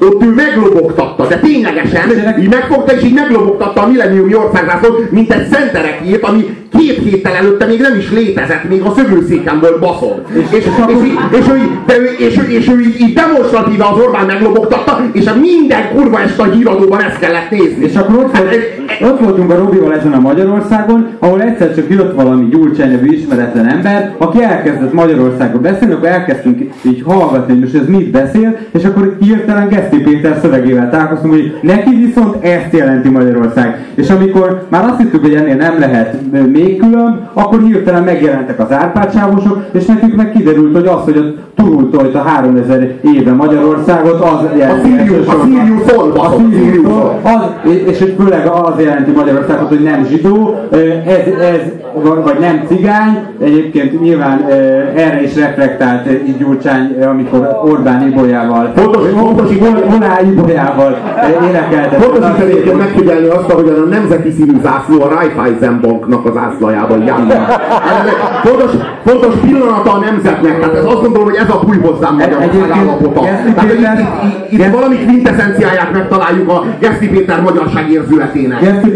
ott 0.00 0.23
ő 0.23 0.35
meglobogtatta, 0.35 1.26
de 1.26 1.38
ténylegesen 1.38 2.09
így 2.40 2.49
megfogta 2.49 2.92
és 2.92 3.02
így 3.02 3.14
meglobogtatta 3.14 3.82
a 3.82 3.87
milleniumi 3.87 4.35
országzászlót, 4.35 5.11
mint 5.11 5.32
egy 5.32 5.49
szenterekét, 5.52 6.23
ami 6.23 6.44
két 6.78 7.02
héttel 7.02 7.35
előtte 7.35 7.66
még 7.66 7.80
nem 7.80 7.99
is 7.99 8.11
létezett, 8.12 8.68
még 8.68 8.82
a 8.82 8.92
szögőszéken 8.97 9.61
volt 9.61 9.78
baszon. 9.78 10.23
És, 10.35 10.42
és, 10.50 10.64
és, 10.64 10.64
és, 10.88 11.38
és, 11.38 11.47
ő, 11.49 11.61
de 11.87 11.99
ő, 11.99 12.04
és, 12.18 12.38
ő, 12.38 12.50
és 12.50 12.68
ő 12.68 12.80
így, 12.80 13.12
demonstratíve 13.12 13.85
az 13.85 13.99
Orbán 13.99 14.26
meglobogtatta, 14.26 15.00
és 15.12 15.26
a 15.26 15.35
minden 15.35 15.94
kurva 15.94 16.20
ezt 16.20 16.38
a 16.38 16.44
híradóban 16.44 17.02
ezt 17.02 17.18
kellett 17.18 17.50
nézni. 17.50 17.85
És 17.85 17.94
akkor 17.94 18.16
ott, 18.16 18.35
hát, 18.35 18.44
volt, 18.44 19.12
ott 19.12 19.20
voltunk 19.20 19.50
a 19.50 19.56
Robival 19.56 19.94
ezen 19.94 20.12
a 20.12 20.20
Magyarországon, 20.20 21.06
ahol 21.18 21.42
egyszer 21.42 21.75
csak 21.75 21.90
jött 21.90 22.14
valami 22.14 22.49
Gyurcsány 22.49 22.90
nevű 22.90 23.06
ismeretlen 23.06 23.68
ember, 23.68 24.14
aki 24.18 24.42
elkezdett 24.42 24.92
Magyarországról 24.92 25.61
beszélni, 25.61 25.94
akkor 25.94 26.09
elkezdtünk 26.09 26.59
így 26.82 27.02
hallgatni, 27.06 27.52
hogy 27.52 27.62
most 27.62 27.75
ez 27.75 27.88
mit 27.88 28.11
beszél, 28.11 28.59
és 28.70 28.85
akkor 28.85 29.16
hirtelen 29.20 29.68
Geszti 29.80 30.00
Péter 30.02 30.38
szövegével 30.42 30.90
találkoztunk, 30.90 31.32
hogy 31.32 31.58
neki 31.62 31.94
viszont 31.94 32.44
ezt 32.44 32.72
jelenti 32.72 33.08
Magyarország. 33.08 33.87
És 33.94 34.10
amikor 34.10 34.66
már 34.68 34.84
azt 34.84 34.99
hittük, 34.99 35.20
hogy 35.20 35.34
ennél 35.34 35.56
nem 35.56 35.78
lehet 35.78 36.16
még 36.52 36.78
külön, 36.78 37.28
akkor 37.32 37.60
hirtelen 37.60 38.02
megjelentek 38.02 38.60
az 38.60 38.72
árpácsávosok, 38.72 39.64
és 39.72 39.84
nekünk 39.84 40.14
meg 40.14 40.32
kiderült, 40.32 40.75
hogy 40.75 40.87
az, 40.87 41.00
hogy 41.04 41.16
a 41.16 41.62
turultolt 41.62 42.14
a 42.14 42.18
3000 42.18 42.94
éve 43.00 43.32
Magyarországot, 43.32 44.20
az 44.20 44.58
jelenti. 44.58 44.90
A 44.90 44.99
Sirius, 44.99 45.26
a 45.26 45.44
Sirius 45.44 45.92
a 46.14 46.34
Sirius 46.52 46.92
az, 47.22 47.70
és 47.87 48.04
főleg 48.18 48.46
az 48.46 48.80
jelenti 48.84 49.10
Magyarországot, 49.10 49.68
hogy 49.68 49.82
nem 49.82 50.06
zsidó, 50.10 50.54
ez, 51.06 51.34
ez 51.40 51.60
vagy 52.25 52.38
nem 52.40 52.64
cigány, 52.68 53.18
egyébként 53.40 54.00
nyilván 54.00 54.44
erre 54.96 55.22
is 55.22 55.37
reflektált 55.37 56.37
Gyurcsány, 56.38 56.96
amikor 57.10 57.60
Orbán 57.64 58.08
Ibolyával, 58.08 58.72
fontos, 58.76 59.06
fontos, 59.08 59.50
Olá 59.76 60.20
Ibolyával 60.20 60.98
énekelte. 61.48 61.96
Fontos 61.96 62.28
itt 62.28 62.42
egyébként 62.42 62.78
megfigyelni 62.78 63.26
azt, 63.26 63.50
hogy 63.50 63.68
a 63.68 63.88
nemzeti 63.88 64.30
színű 64.30 64.60
zászló 64.62 65.02
a 65.02 65.08
Raiffeisen 65.08 65.80
Banknak 65.80 66.26
az 66.26 66.32
zászlajában 66.32 67.04
jár. 67.06 67.58
Fontos, 68.44 68.70
fontos 69.04 69.34
pillanata 69.34 69.92
a 69.92 69.98
nemzetnek, 69.98 70.60
tehát 70.60 70.74
ez 70.74 70.84
azt 70.84 71.00
gondolom, 71.00 71.24
hogy 71.24 71.34
ez 71.34 71.50
a 71.50 71.60
búj 71.66 71.78
hozzám 71.78 72.14
Magyarország 72.14 72.70
állapota. 72.70 73.20
Tehát, 73.54 74.00
itt, 74.50 74.66
valami 74.66 74.96
kvintessenciáját 74.96 75.92
megtaláljuk 75.92 76.48
a 76.48 76.64
Geszti 76.78 77.08
Péter 77.08 77.40
magyarság 77.40 77.90
érzületének. 77.90 78.60
Geszti 78.60 78.90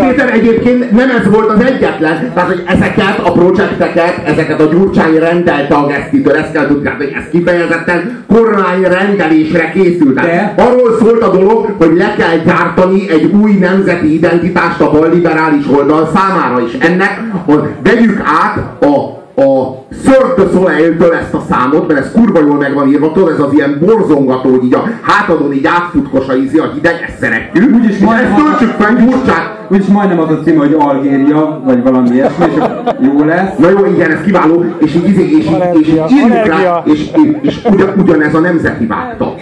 Péter 0.00 0.30
egyébként 0.32 0.90
nem 0.90 1.10
ez 1.20 1.30
volt 1.30 1.50
az 1.50 1.64
egyetlen, 1.64 2.30
tehát 2.34 2.48
hogy 2.48 2.62
ezeket 2.66 3.18
a 3.24 3.32
projekteket, 3.32 4.14
ezeket 4.24 4.60
a 4.60 4.64
Gyurcsány 4.64 5.18
rendelte 5.18 5.74
a 5.74 5.86
Gesztitől, 5.86 6.36
ezt 6.36 6.52
kell 6.52 6.66
tudni, 6.66 6.88
hogy 6.96 7.12
ez 7.16 7.22
kifejezetten 7.30 8.24
kormány 8.32 8.82
rendelésre 8.82 9.70
készült. 9.70 9.81
Tehát 10.14 10.60
arról 10.60 10.96
szólt 11.00 11.22
a 11.22 11.30
dolog, 11.30 11.74
hogy 11.78 11.96
le 11.96 12.14
kell 12.18 12.36
gyártani 12.44 13.10
egy 13.10 13.34
új 13.42 13.52
nemzeti 13.52 14.14
identitást 14.14 14.80
a 14.80 14.90
balliberális 14.90 15.64
oldal 15.76 16.10
számára 16.14 16.60
is. 16.60 16.72
Ennek, 16.72 17.20
hogy 17.44 17.62
vegyük 17.82 18.22
át 18.24 18.82
a 18.82 19.20
a 19.36 19.84
Cirque 20.02 20.46
Soleil-től 20.52 21.14
ezt 21.14 21.34
a 21.34 21.42
számot, 21.50 21.88
mert 21.88 22.00
ez 22.00 22.12
kurva 22.12 22.40
jól 22.40 22.56
meg 22.56 22.74
van 22.74 22.88
írva, 22.88 23.12
tudod, 23.12 23.30
ez 23.30 23.40
az 23.40 23.52
ilyen 23.52 23.78
borzongató, 23.80 24.50
hogy 24.50 24.64
így 24.64 24.74
a 24.74 24.88
hátadon 25.02 25.52
így 25.52 25.66
átfutkosa 25.66 26.36
ízi 26.36 26.58
a 26.58 26.70
hideg, 26.74 27.04
ezt 27.08 27.18
szeretjük. 27.18 27.74
Úgyis 27.74 27.98
majdnem 27.98 28.32
ezt 28.32 28.44
töltsük 28.44 28.70
fel 28.70 28.94
gyurcsán. 28.94 29.56
Úgyis 29.68 29.86
majdnem 29.86 30.20
az 30.20 30.30
a 30.30 30.40
cím, 30.44 30.56
hogy 30.56 30.76
Algéria, 30.78 31.62
vagy 31.64 31.82
valami 31.82 32.08
ilyesmi, 32.10 32.44
és 32.44 32.62
jó 33.00 33.24
lesz. 33.24 33.56
Na 33.58 33.70
jó, 33.70 33.86
igen, 33.86 34.10
ez 34.10 34.20
kiváló, 34.24 34.64
és 34.78 34.94
így, 34.94 35.08
így, 35.08 35.18
és 35.18 35.46
így, 35.46 35.78
és 35.80 35.88
így 35.88 36.10
írjuk 36.10 36.46
rá, 36.46 36.82
és, 36.84 37.10
és, 37.40 37.58
ugyan, 37.70 37.92
ugyanez 37.98 38.34
a 38.34 38.40
nemzeti 38.40 38.86
vágta. 38.86 39.34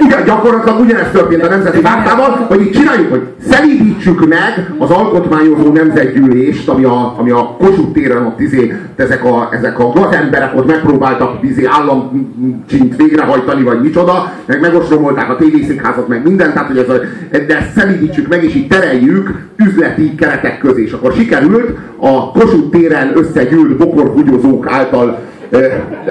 Ugyan, 0.00 0.24
gyakorlatilag 0.24 0.80
ugyanezt 0.80 1.12
történt 1.12 1.42
a 1.42 1.48
nemzeti 1.48 1.80
vágtával, 1.80 2.46
hogy 2.48 2.60
így 2.60 2.70
csináljuk, 2.70 3.10
hogy 3.10 3.22
szelídítsük 3.48 4.28
meg 4.28 4.72
az 4.78 4.90
alkotmányozó 4.90 5.72
nemzetgyűlést, 5.72 6.68
ami 6.68 6.84
a, 6.84 7.14
ami 7.18 7.30
a 7.30 7.56
Kossuth 7.58 7.92
téren 7.92 8.26
ott 8.26 8.40
izé, 8.40 8.74
ezek 8.96 9.24
a, 9.24 9.48
ezek 9.52 9.78
a 9.78 9.88
gazemberek 9.88 10.56
ott 10.56 10.66
megpróbáltak 10.66 11.38
izé 11.42 11.64
államcsint 11.64 12.96
végrehajtani, 12.96 13.62
vagy 13.62 13.80
micsoda, 13.80 14.32
meg 14.46 14.60
megostromolták 14.60 15.30
a 15.30 15.36
tévészékházat, 15.36 16.08
meg 16.08 16.24
mindent, 16.24 16.52
tehát 16.52 16.68
hogy 16.68 16.78
ez 16.78 16.88
a, 16.88 17.00
de 17.46 17.56
ezt 17.58 17.72
szelídítsük 17.76 18.28
meg, 18.28 18.44
és 18.44 18.54
így 18.54 18.66
tereljük 18.66 19.48
üzleti 19.56 20.14
keretek 20.14 20.58
közé. 20.58 20.82
És 20.82 20.92
akkor 20.92 21.12
sikerült 21.12 21.78
a 22.04 22.30
Kossuth 22.30 22.70
téren 22.70 23.12
összegyűlt 23.14 23.76
bokorhúgyozók 23.76 24.66
által 24.70 25.18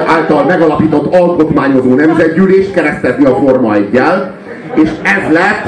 által 0.08 0.46
megalapított 0.46 1.16
alkotmányozó 1.16 1.94
nemzetgyűlést 1.96 2.74
keresztezni 2.74 3.26
a 3.26 3.36
Forma 3.36 3.74
1 3.74 4.02
és 4.76 4.90
ez 5.02 5.34
lett 5.34 5.66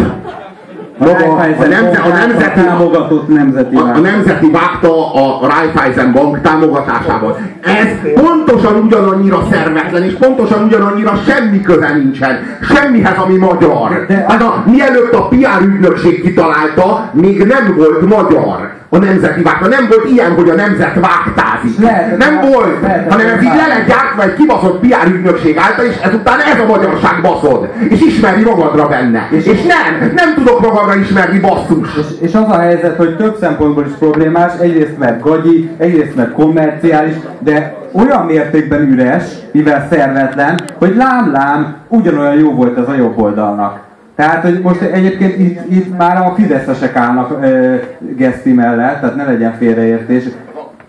maga 0.97 1.33
a, 1.33 1.67
nemze, 1.67 1.99
a 1.99 2.07
nemzeti 2.07 2.59
támogatott 2.61 3.27
nemzeti 3.27 3.75
a, 3.75 3.95
a 3.95 3.99
nemzeti 3.99 4.51
vágta 4.51 5.13
a 5.13 5.47
Raiffeisen 5.47 6.11
Bank 6.11 6.41
támogatásával. 6.41 7.37
Ez 7.61 8.11
pontosan 8.13 8.75
ugyanannyira 8.75 9.43
szervetlen, 9.51 10.03
és 10.03 10.13
pontosan 10.13 10.63
ugyanannyira 10.63 11.13
semmi 11.27 11.61
köze 11.61 11.93
nincsen. 11.93 12.39
Semmihez, 12.61 13.17
ami 13.17 13.37
magyar. 13.37 14.05
Hát 14.27 14.41
a, 14.41 14.63
mielőtt 14.65 15.13
a 15.13 15.27
PR 15.27 15.65
ügynökség 15.65 16.21
kitalálta, 16.21 17.09
még 17.13 17.43
nem 17.43 17.75
volt 17.77 18.01
magyar 18.01 18.73
a 18.89 18.97
nemzeti 18.97 19.41
vágta. 19.41 19.67
Nem 19.67 19.87
volt 19.89 20.09
ilyen, 20.09 20.31
hogy 20.31 20.49
a 20.49 20.55
nemzet 20.55 20.93
vágtázik. 20.93 21.79
Lehet, 21.79 22.17
nem 22.17 22.33
lehet, 22.33 22.53
volt, 22.53 22.81
lehet, 22.81 23.11
hanem 23.11 23.27
ez 23.27 23.43
így 23.43 23.55
le 23.55 23.67
lett 23.67 23.87
gyártva 23.87 24.23
egy 24.23 24.33
kibaszott 24.33 24.79
PR 24.79 25.07
ügynökség 25.07 25.57
által, 25.57 25.85
és 25.85 25.95
ezután 26.01 26.39
ez 26.39 26.59
a 26.59 26.65
magyarság 26.65 27.21
baszod. 27.21 27.69
És 27.89 28.01
ismeri 28.01 28.43
magadra 28.43 28.87
benne. 28.87 29.27
És, 29.31 29.45
és 29.45 29.61
nem, 29.61 30.11
nem 30.15 30.33
tudok 30.35 30.61
magamra 30.61 30.95
ismerni 30.95 31.39
basszus. 31.39 31.95
És, 31.95 32.27
és 32.27 32.33
az 32.33 32.49
a 32.49 32.59
helyzet, 32.59 32.97
hogy 32.97 33.15
több 33.15 33.37
szempontból 33.39 33.85
is 33.85 33.93
problémás, 33.99 34.51
egyrészt 34.59 34.97
mert 34.97 35.21
gagyi, 35.21 35.69
egyrészt 35.77 36.15
mert 36.15 36.31
kommerciális, 36.31 37.13
de 37.39 37.75
olyan 37.91 38.25
mértékben 38.25 38.81
üres, 38.91 39.23
mivel 39.51 39.87
szervetlen, 39.91 40.59
hogy 40.77 40.95
lám-lám 40.95 41.75
ugyanolyan 41.87 42.35
jó 42.35 42.51
volt 42.51 42.77
ez 42.77 42.87
a 42.87 42.95
jobb 42.95 43.19
oldalnak. 43.21 43.84
Tehát, 44.15 44.43
hogy 44.43 44.59
most 44.63 44.81
egyébként 44.81 45.39
itt, 45.39 45.71
itt 45.71 45.97
már 45.97 46.17
a 46.17 46.33
fideszesek 46.35 46.95
állnak 46.95 47.37
ö, 47.41 47.75
Geszti 47.99 48.53
mellett, 48.53 48.99
tehát 48.99 49.15
ne 49.15 49.23
legyen 49.25 49.53
félreértés. 49.57 50.23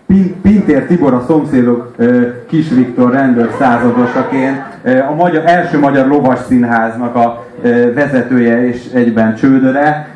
Pin- 0.06 0.34
Pintér 0.42 0.86
Tibor 0.86 1.14
a 1.14 1.24
szomszédok 1.26 1.94
Kis 2.48 2.68
Viktor 2.68 3.12
rendőr 3.12 3.50
századosaként, 3.58 4.62
a 5.10 5.14
magyar, 5.14 5.42
első 5.46 5.78
magyar 5.78 6.06
lovas 6.06 6.38
színháznak 6.48 7.14
a 7.14 7.44
vezetője 7.94 8.68
és 8.68 8.84
egyben 8.94 9.34
csődöre, 9.34 10.08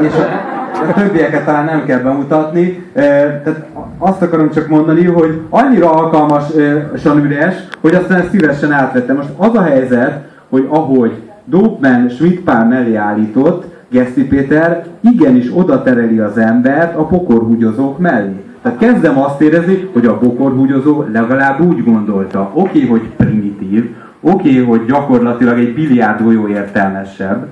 és 0.00 0.12
a, 0.12 0.92
többieket 0.94 1.44
talán 1.44 1.64
nem 1.64 1.84
kell 1.84 1.98
bemutatni. 1.98 2.84
Tehát 2.92 3.64
azt 3.98 4.22
akarom 4.22 4.50
csak 4.50 4.68
mondani, 4.68 5.04
hogy 5.04 5.40
annyira 5.50 5.92
alkalmasan 5.92 7.24
üres, 7.24 7.54
hogy 7.80 7.94
aztán 7.94 8.28
szívesen 8.30 8.72
átvettem. 8.72 9.16
Most 9.16 9.28
az 9.36 9.54
a 9.54 9.62
helyzet, 9.62 10.24
hogy 10.48 10.66
ahogy 10.70 11.12
Dopman 11.44 12.08
Schmidt 12.08 12.40
pár 12.40 12.66
mellé 12.66 12.94
állított, 12.94 13.64
Geszti 13.88 14.26
Péter 14.26 14.86
igenis 15.00 15.50
oda 15.54 15.82
tereli 15.82 16.18
az 16.18 16.38
embert 16.38 16.96
a 16.96 17.06
pokorhúgyozók 17.06 17.98
mellé. 17.98 18.42
Tehát 18.62 18.78
kezdem 18.78 19.18
azt 19.18 19.40
érezni, 19.40 19.88
hogy 19.92 20.06
a 20.06 20.18
pokorhúgyozó 20.18 21.04
legalább 21.12 21.60
úgy 21.60 21.84
gondolta, 21.84 22.50
oké, 22.54 22.84
okay, 22.84 22.88
hogy 22.88 23.08
primitív, 23.16 23.94
oké, 24.20 24.60
okay, 24.60 24.62
hogy 24.62 24.86
gyakorlatilag 24.86 25.58
egy 25.58 25.74
biliárdgolyó 25.74 26.48
értelmesebb, 26.48 27.46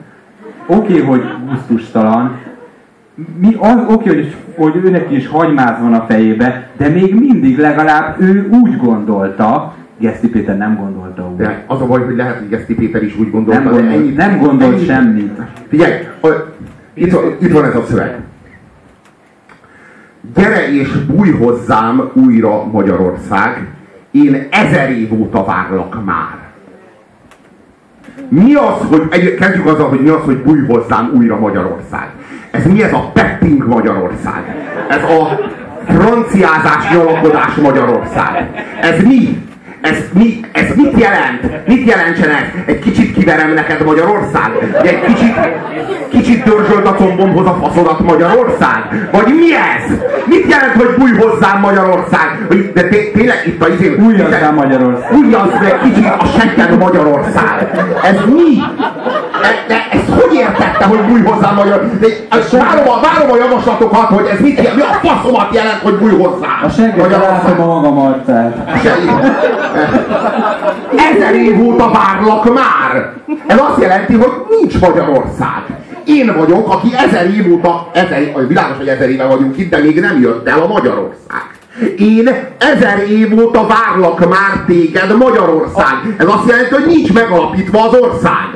oké, 0.66 0.92
okay, 0.92 1.06
hogy 1.06 1.22
gusztustalan, 1.48 2.38
mi 3.38 3.56
az, 3.60 3.78
oké, 3.88 4.08
hogy, 4.08 4.34
hogy 4.56 4.76
őnek 4.84 5.10
is 5.10 5.28
hagymáz 5.28 5.80
van 5.80 5.92
a 5.92 6.04
fejébe, 6.08 6.68
de 6.76 6.88
még 6.88 7.14
mindig 7.14 7.58
legalább 7.58 8.20
ő 8.20 8.48
úgy 8.62 8.76
gondolta, 8.76 9.74
Geszti 10.02 10.28
Péter 10.28 10.56
nem 10.56 10.76
gondolta 10.76 11.28
úgy. 11.30 11.36
De 11.36 11.64
az 11.66 11.80
a 11.80 11.86
baj, 11.86 12.04
hogy 12.04 12.16
lehet, 12.16 12.38
hogy 12.38 12.48
Geszti 12.48 12.74
Péter 12.74 13.02
is 13.02 13.16
úgy 13.18 13.30
gondolta, 13.30 13.60
Nem 13.60 13.72
gondolt, 13.72 13.92
ennyit, 13.94 14.16
nem 14.16 14.38
gondolt 14.38 14.72
ennyit- 14.74 14.86
semmit. 14.86 15.40
Figyelj, 15.68 15.92
a- 16.20 16.28
itt, 16.94 17.12
van- 17.12 17.36
itt 17.40 17.52
van 17.52 17.64
ez 17.64 17.74
a 17.76 17.84
szöveg. 17.88 18.18
Gyere 20.34 20.72
és 20.72 20.88
bújj 20.88 21.30
hozzám 21.30 22.10
újra 22.12 22.64
Magyarország, 22.66 23.68
én 24.10 24.46
ezer 24.50 24.90
év 24.90 25.12
óta 25.20 25.44
várlak 25.44 26.04
már. 26.04 26.38
Mi 28.28 28.54
az, 28.54 28.86
hogy 28.88 29.02
egy, 29.10 29.34
kezdjük 29.34 29.66
azzal, 29.66 29.88
hogy 29.88 30.00
mi 30.00 30.08
az, 30.08 30.20
hogy 30.24 30.42
bújj 30.42 30.66
hozzám 30.66 31.10
újra 31.16 31.38
Magyarország. 31.38 32.10
Ez 32.50 32.66
mi 32.66 32.82
ez 32.82 32.92
a 32.92 33.10
petting 33.12 33.66
Magyarország? 33.66 34.56
Ez 34.88 35.02
a 35.02 35.38
franciázás, 35.92 36.90
nyalakodás 36.94 37.54
Magyarország. 37.54 38.50
Ez 38.80 39.02
mi? 39.02 39.42
Ez, 39.82 39.98
mi, 40.12 40.40
ez 40.52 40.74
mit 40.76 40.98
jelent? 40.98 41.66
Mit 41.66 41.88
jelentsen 41.88 42.30
ez? 42.30 42.44
Egy 42.66 42.78
kicsit 42.78 43.14
kiverem 43.14 43.52
neked 43.54 43.84
Magyarország? 43.84 44.50
Egy 44.82 45.04
kicsit, 45.04 45.34
kicsit 46.10 46.44
dörzsölt 46.44 46.86
a 46.86 46.94
combomhoz 46.94 47.46
a 47.46 47.58
faszodat 47.62 48.00
Magyarország? 48.00 49.08
Vagy 49.12 49.26
mi 49.26 49.54
ez? 49.54 49.98
Mit 50.24 50.50
jelent, 50.50 50.72
hogy 50.72 50.94
bújj 50.98 51.16
hozzám 51.16 51.60
Magyarország? 51.60 52.46
De 52.74 52.82
té- 52.82 53.12
tényleg 53.12 53.42
itt 53.46 53.62
a 53.62 53.68
izé... 53.68 53.96
Újjazzál 54.06 54.52
Magyarország. 54.52 55.16
Újjazd 55.16 55.62
meg 55.62 55.80
kicsit 55.82 56.06
a 56.06 56.24
segged 56.38 56.78
Magyarország. 56.78 57.70
Ez 58.02 58.16
mi? 58.34 58.62
De, 59.68 59.86
ezt 59.90 60.20
hogy 60.20 60.34
értette, 60.34 60.84
hogy 60.84 61.00
bújj 61.00 61.22
hozzám 61.22 61.54
Magyar? 61.54 61.90
De, 62.00 62.06
várom, 62.58 62.88
a, 62.88 63.00
várom 63.00 63.30
a 63.30 63.36
javaslatokat, 63.36 64.06
hogy 64.06 64.26
ez 64.32 64.40
mit 64.40 64.74
mi 64.74 64.80
a 64.80 64.98
faszomat 65.02 65.54
jelent, 65.54 65.80
hogy 65.82 65.94
bújj 65.94 66.16
hozzám 66.16 66.60
A 66.64 66.68
segget 66.68 67.10
látom 67.10 67.60
a 67.60 67.74
magam 67.74 67.98
arcát. 67.98 68.56
Ezer 70.96 71.34
év 71.34 71.60
óta 71.60 71.90
várlak 71.90 72.54
már! 72.54 73.12
Ez 73.46 73.58
azt 73.58 73.80
jelenti, 73.80 74.14
hogy 74.14 74.32
nincs 74.48 74.80
Magyarország. 74.80 75.62
Én 76.04 76.34
vagyok, 76.36 76.72
aki 76.72 76.88
ezer 76.96 77.34
év 77.34 77.52
óta, 77.52 77.90
ezer, 77.92 78.46
világos, 78.48 78.76
hogy 78.76 78.88
ezer 78.88 79.10
éve 79.10 79.24
vagyunk 79.24 79.58
itt, 79.58 79.70
de 79.70 79.78
még 79.78 80.00
nem 80.00 80.20
jött 80.20 80.48
el 80.48 80.60
a 80.60 80.66
Magyarország. 80.66 81.50
Én 81.96 82.30
ezer 82.58 82.98
év 83.08 83.38
óta 83.38 83.66
várlak 83.66 84.28
már 84.28 84.64
téged 84.66 85.16
Magyarország. 85.16 86.14
Ez 86.16 86.26
azt 86.26 86.48
jelenti, 86.48 86.74
hogy 86.74 86.86
nincs 86.86 87.12
megalapítva 87.12 87.88
az 87.88 87.94
ország. 87.94 88.51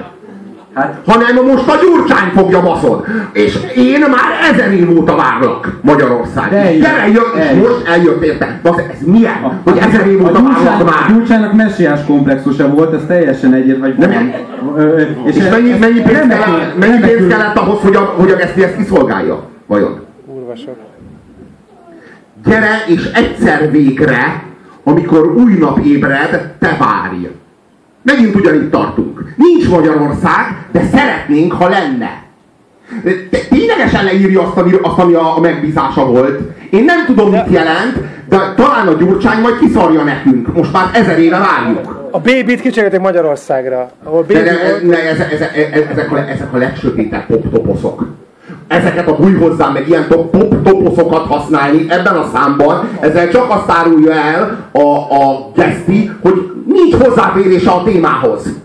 Hát 0.76 1.00
Hanem 1.06 1.44
most 1.44 1.68
a 1.68 1.74
Gyurcsány 1.82 2.30
fogja 2.34 2.60
baszod. 2.62 3.04
És 3.32 3.58
én 3.76 4.00
már 4.00 4.52
ezer 4.52 4.72
év 4.72 4.98
óta 4.98 5.16
várlak 5.16 5.78
Magyarország. 5.82 6.50
De 6.50 6.56
eljött, 6.56 6.82
Gyere, 6.82 7.06
jön, 7.08 7.24
és 7.36 7.40
eljött. 7.46 7.68
most 7.68 7.86
eljött 7.88 8.22
érte. 8.22 8.60
De 8.62 8.68
az- 8.68 8.78
ez 8.78 9.06
milyen? 9.06 9.60
Hogy 9.64 9.76
ezer 9.78 10.06
év 10.06 10.24
a 10.24 10.28
óta 10.28 10.42
várlak 10.42 10.80
a 10.80 10.84
már. 10.84 11.12
Gyurcsánynak 11.12 11.52
messiás 11.52 12.00
komplexusa 12.06 12.68
volt, 12.68 12.92
ez 12.94 13.00
teljesen 13.06 13.52
egyet 13.54 13.78
vagy 13.78 13.94
Nem. 13.96 14.32
Ö, 14.76 15.00
És 15.26 15.36
ez- 15.36 15.50
mennyi, 15.50 15.70
mennyi, 15.78 16.00
pénz, 16.00 16.18
remekül- 16.18 16.44
kellett, 16.44 16.78
mennyi 16.78 16.98
pénz 17.00 17.28
kellett 17.32 17.56
ahhoz, 17.56 17.78
hogy 17.80 17.94
a, 17.96 18.00
hogy 18.00 18.30
a 18.30 18.36
Geszti 18.36 18.62
ezt 18.64 18.76
kiszolgálja? 18.76 19.42
Vajon? 19.66 20.00
Kurva 20.26 20.56
sok. 20.56 20.76
Gyere, 22.44 22.84
és 22.86 23.10
egyszer 23.14 23.70
végre, 23.70 24.42
amikor 24.84 25.26
új 25.36 25.52
nap 25.58 25.78
ébred, 25.84 26.54
te 26.58 26.76
várj. 26.78 27.28
Megint 28.06 28.34
ugyanitt 28.34 28.70
tartunk. 28.70 29.34
Nincs 29.36 29.68
Magyarország, 29.68 30.66
de 30.72 30.82
szeretnénk, 30.94 31.52
ha 31.52 31.68
lenne. 31.68 32.22
Te- 33.30 33.38
Ténylegesen 33.48 34.04
leírja 34.04 34.42
azt, 34.42 34.56
ami, 34.56 34.72
azt, 34.82 34.98
ami 34.98 35.14
a, 35.14 35.36
a 35.36 35.40
megbízása 35.40 36.06
volt. 36.06 36.40
Én 36.70 36.84
nem 36.84 37.04
tudom, 37.06 37.30
mit 37.30 37.50
jelent, 37.50 37.98
de 38.28 38.52
talán 38.56 38.86
a 38.86 38.92
Gyurcsány 38.92 39.40
majd 39.40 39.58
kiszarja 39.58 40.02
nekünk. 40.02 40.54
Most 40.54 40.72
már 40.72 40.90
ezer 40.92 41.18
éve 41.18 41.38
várjuk. 41.38 42.08
A 42.10 42.18
Baby-t 42.20 42.60
kicserélték 42.60 43.00
Magyarországra, 43.00 43.90
ahol 44.04 44.20
Baby 44.20 44.32
De, 44.34 44.42
de, 44.42 44.86
de 44.86 45.08
ezek, 45.08 45.32
ezek, 45.32 45.56
ezek, 45.90 46.12
a, 46.12 46.18
ezek 46.18 46.52
a 46.54 46.56
legsötétebb 46.56 47.26
pop-toposzok. 47.26 48.06
Ezeket 48.68 49.08
a 49.08 49.16
búj 49.16 49.34
hozzám, 49.34 49.72
meg 49.72 49.88
ilyen 49.88 50.08
top- 50.08 50.30
pop-toposzokat 50.30 51.26
használni 51.26 51.86
ebben 51.88 52.16
a 52.16 52.28
számban, 52.34 52.88
ezzel 53.00 53.28
csak 53.28 53.50
azt 53.50 53.70
árulja 53.70 54.12
el 54.12 54.68
a, 54.72 54.96
a 54.96 55.50
Geszti, 55.54 56.10
hogy 56.22 56.50
nincs 56.66 56.94
hozzáférése 56.94 57.70
a 57.70 57.82
témához. 57.82 58.64